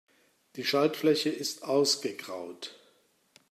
Die 0.55 0.63
Schaltfläche 0.63 1.29
ist 1.29 1.63
ausgegraut. 1.63 2.73